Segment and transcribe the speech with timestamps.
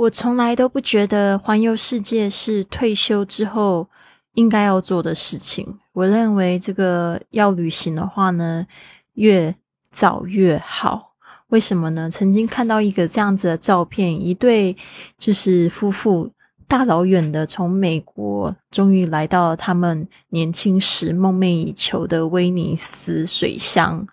[0.00, 3.86] 我从来都不觉得环游世界是退休之后
[4.32, 5.78] 应该要做的事情。
[5.92, 8.66] 我认为这个要旅行的话呢，
[9.14, 9.54] 越
[9.92, 11.12] 早越好。
[11.48, 12.08] 为什么呢？
[12.10, 14.74] 曾经看到一个这样子的照片，一对
[15.18, 16.32] 就是夫妇，
[16.66, 24.06] 大老远的从美国，终于来到他们年轻时梦寐以求的威尼斯水乡，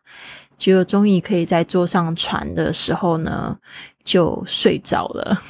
[0.57, 3.57] 结果终于可以在坐上船的时候呢，
[4.03, 5.41] 就睡着了。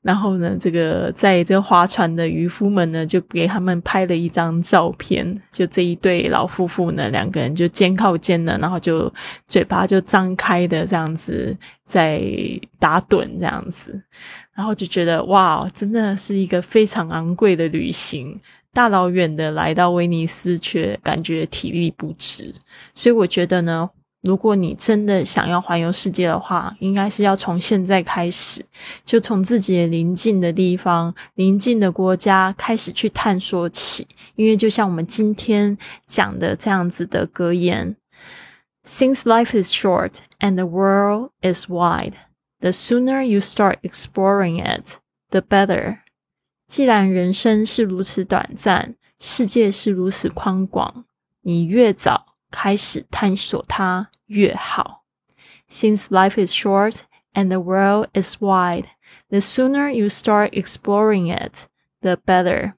[0.00, 5.40] 然后呢，这个在这划船的渔夫们呢，就给他们拍了一张照片。
[5.50, 9.12] 就这一对老夫妇呢，两个人就肩靠肩的，然后就
[9.46, 12.22] 嘴巴就张开的这样子在
[12.78, 14.02] 打盹这样子。
[14.54, 18.38] 然后就觉得哇，真的是一个非常昂贵的旅行，
[18.72, 22.54] 大老远的来到威尼斯，却感觉体力不支。
[22.94, 23.88] 所以我觉得呢。
[24.22, 28.64] 如果你真的想要环游世界的话，应该是要从现在开始，
[29.04, 34.06] 就从自己邻近的地方、邻近的国家开始去探索起。
[34.36, 37.96] 因为就像我们今天讲的这样子的格言
[38.86, 42.14] ：“Since life is short and the world is wide,
[42.60, 44.98] the sooner you start exploring it,
[45.30, 45.98] the better。”
[46.68, 51.04] 既然人生是如此短暂，世界是如此宽广，
[51.42, 52.31] 你越早。
[52.52, 55.02] 开始探索它越好。
[55.68, 57.00] Since life is short
[57.32, 58.84] and the world is wide,
[59.30, 61.66] the sooner you start exploring it,
[62.02, 62.74] the better.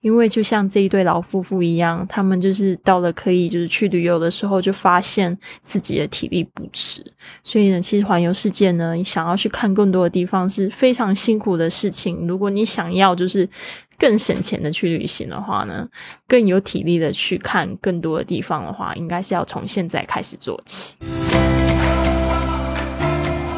[0.00, 7.02] 因为就像这一对老夫妇一样，他们就是到了可以就是去旅游的时候，就发现自己的体力不支。
[7.42, 12.26] 所以呢，其实环游世界呢，想要去看更多的地方是非常辛苦的事情。
[12.28, 13.48] 如果你想要就是
[13.98, 15.86] 更省钱的去旅行的话呢，
[16.26, 20.96] 更有体力的去看更多的地方的话，应该是要从现在开始做起。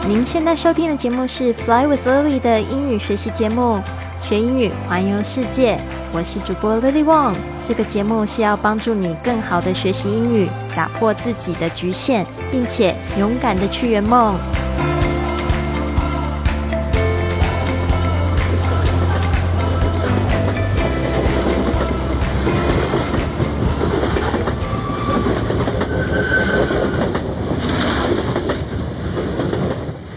[0.09, 3.83] 您现在收听的节目是《Fly with Lily》的英语学习节目，
[4.23, 5.77] 学英语环游世界。
[6.13, 7.35] 我是主播 Lily Wong。
[7.65, 14.39] 这个节目是要帮助你更好的学习英语，打破自己的局限，并且勇敢的去圆梦。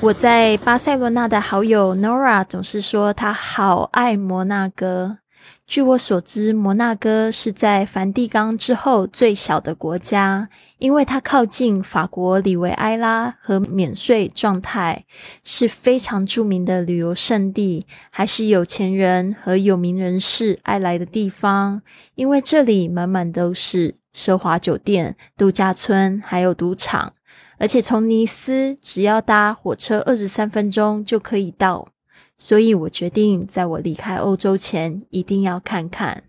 [0.10, 5.20] 我在巴塞罗那的好友 Nora 总是说她好爱摩纳哥。
[5.68, 10.50] 据我所知，摩纳哥是在梵蒂冈之后最小的国家，
[10.80, 15.06] 因为它靠近法国里维埃拉和免税状态，
[15.44, 21.84] 是非常著名的旅游胜地，还是有钱人和有名人士爱来的地方。
[22.16, 27.14] 因为这里满满都是奢华酒店、度假村，还有赌场。
[27.60, 31.90] 而且从尼斯只要搭火车二十三分钟就可以到，
[32.38, 36.24] 所以我决定在我离开欧洲前一定要看看。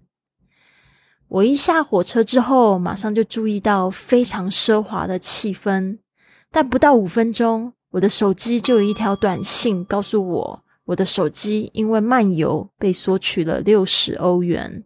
[1.28, 5.98] 我一下火车之后，马上就注意到非常奢华的气氛，
[6.50, 14.82] 但不到五分钟，我的手机就有一条短信告诉我，我的手机因为漫游被索取了六十欧元。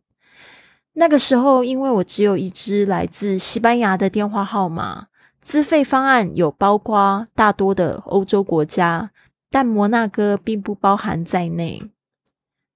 [0.92, 5.06] 那个时候，因为我只有一支来自西班牙的电话号码。
[5.44, 9.10] 资费方案有包括大多的欧洲国家，
[9.50, 11.82] 但摩纳哥并不包含在内。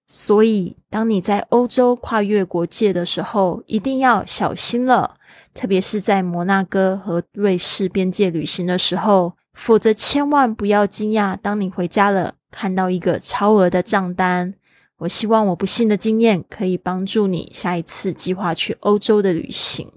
[0.06, 5.16] 所以，当你在欧洲跨越国界的时候，一定要小心了。
[5.54, 14.54] 特别是在摩纳哥和瑞士边界旅行的时候，否则千万不要惊讶，当你回家了看到一个超额的账单。
[14.98, 19.90] 我希望我不幸的经验可以帮助你下一次计划去欧洲的旅行。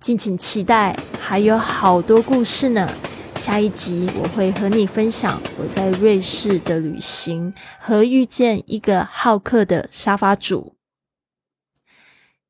[0.00, 2.88] 敬请期待，还有好多故事呢。
[3.34, 10.74] 下一集我会和你分享我在瑞士的旅行和遇见一个好客的沙发主。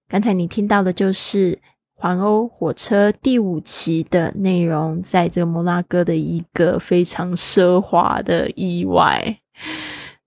[0.08, 1.58] 刚才你听到的就是
[1.94, 9.40] 环欧火车第五期的内容，在这个摩纳哥的一个非常奢华的意外。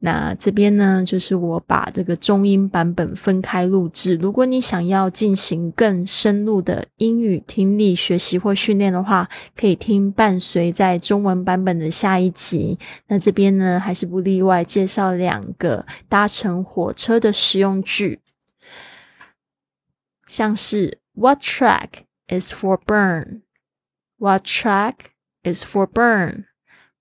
[0.03, 4.15] 那这边呢，就是我把这个中英版本分开录制。
[4.15, 12.79] 如果你想要进行更深入的英语听力学习或训练的话，可以听伴随在中文版本的下一集。
[13.09, 18.21] 那这边呢，还是不例外介绍两个搭乘火车的实用句，
[20.25, 21.89] 像是 What track
[22.27, 24.95] is for burn？What track
[25.43, 26.45] is for burn？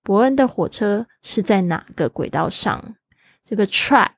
[0.03, 2.95] 伯恩的火车是在哪个轨道上？
[3.43, 4.11] 这个 track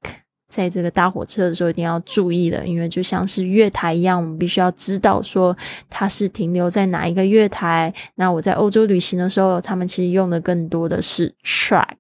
[0.47, 5.57] 在这个搭火车的时候一定要注意的，因为就像是月台一样，我们必须要知道说
[5.89, 7.94] 它是停留在哪一个月台。
[8.15, 11.97] 那我在欧洲旅行的时候，他们其实用的更多的是 track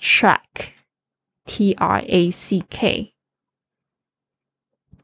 [0.00, 3.14] track，T R A C K。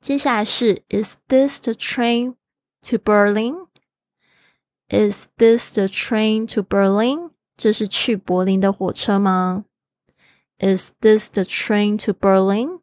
[0.01, 2.35] 接下来是 Is this the train
[2.83, 7.31] to Berlin？Is this the train to Berlin？
[7.59, 9.65] 这是去柏林的火车吗
[10.61, 12.79] ？Is this the train to Berlin？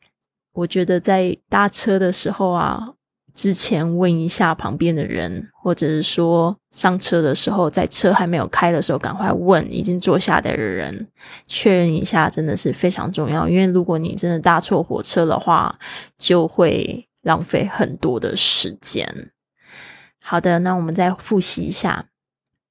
[0.51, 2.93] 我觉得在搭车的时候啊，
[3.33, 11.07] 之前问一下旁边的人，或者是说上车的时候，在车还没有开的时候，赶快问已经坐下的人
[11.47, 13.47] 确认一下，真的是非常重要。
[13.47, 15.77] 因为如果你真的搭错火车的话，
[16.17, 19.31] 就会浪费很多的时间。
[20.21, 22.09] 好的，那我们再复习一下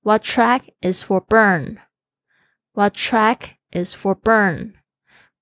[0.03, 1.77] ：What track is for burn？
[2.75, 4.73] What track is for Bern？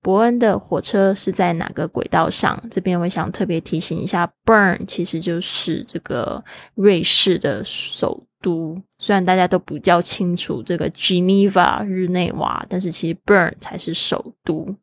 [0.01, 2.61] 伯恩的火车是在哪个轨道上？
[2.69, 6.43] 这边我想特别提醒一下，Bern 其实就是这个
[6.75, 8.81] 瑞士的首都。
[8.99, 14.75] 虽然大家都比较清楚这个 Geneva 日内瓦，但是其实 Bern 才是首都。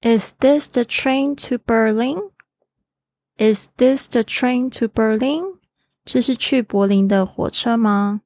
[0.00, 2.30] Is this the train to Berlin?
[3.36, 5.58] Is this the train to Berlin?
[6.04, 8.20] 这是去柏林的火车吗？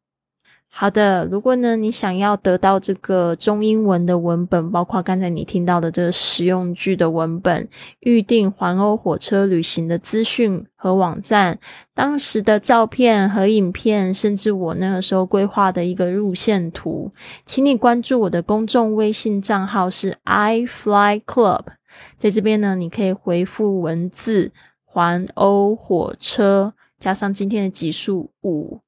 [0.81, 11.59] 好的，如果呢你想要得到这个中英文的文本，包括刚才你听到的这个实用句的文本，预定环欧火车旅行的资讯和网站，
[11.97, 17.11] 当时的照片和影片，甚至我那个时候规划的一个路线图，
[17.45, 21.63] 请你关注我的公众微信账号是 i fly club，
[22.17, 24.53] 在这边呢，你可以回复文字
[24.85, 28.79] 环欧火车加上今天的级数五。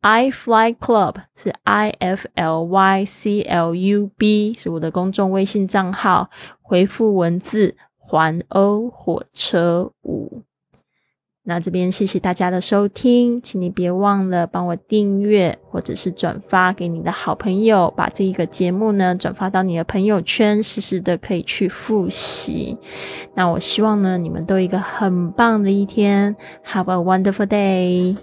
[0.00, 6.30] I Fly Club 是 I F L Y C L U B，是我的公众微信账号。
[6.62, 10.42] 回复文字“环欧火车五”。
[11.44, 22.76] 那这边谢谢大家的收听，请你别忘了帮我订阅或者是转发给你的好朋友，把这一个节目呢转发到你的朋友圈，时时的可以去复习。
[23.34, 26.36] 那我希望呢你们都一个很棒的一天
[26.66, 28.16] ，Have a wonderful day。